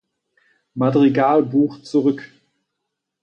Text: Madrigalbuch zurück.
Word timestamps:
Madrigalbuch 0.73 1.83
zurück. 1.83 2.27